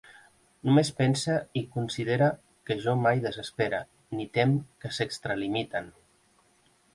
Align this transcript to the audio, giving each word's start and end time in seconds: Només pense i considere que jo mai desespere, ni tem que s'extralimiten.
Només 0.67 0.87
pense 1.01 1.35
i 1.59 1.61
considere 1.75 2.29
que 2.69 2.77
jo 2.85 2.95
mai 3.03 3.21
desespere, 3.27 3.83
ni 4.21 4.27
tem 4.39 4.55
que 4.81 4.93
s'extralimiten. 5.01 5.93